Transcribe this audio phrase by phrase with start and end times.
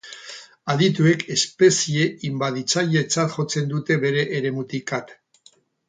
[0.73, 5.15] Adituek espezie inbaditzailetzat jotzen dute bere eremutik at.